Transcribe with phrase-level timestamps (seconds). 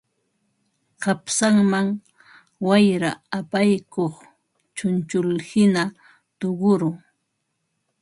[1.03, 1.87] Qapsanman
[2.67, 4.15] wayra apaykuq
[4.75, 5.83] chunchullhina
[6.39, 6.89] tuquru